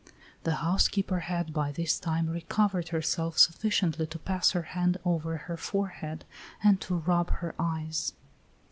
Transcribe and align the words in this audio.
The 0.45 0.55
housekeeper 0.65 1.19
had 1.19 1.53
by 1.53 1.71
this 1.71 1.99
time 1.99 2.25
recovered 2.27 2.87
herself 2.89 3.37
sufficiently 3.37 4.07
to 4.07 4.17
pass 4.17 4.49
her 4.53 4.63
hand 4.73 4.97
over 5.05 5.37
her 5.37 5.57
forehead 5.57 6.25
and 6.63 6.81
to 6.81 6.95
rub 6.95 7.29
her 7.33 7.53
eyes. 7.59 8.13